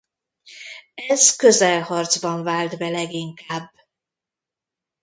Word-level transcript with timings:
Ez 1.07 1.35
közelharcban 1.35 2.43
vált 2.43 2.77
be 2.77 2.89
leginkább. 2.89 3.71